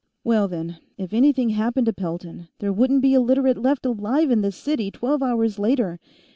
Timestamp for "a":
3.13-3.21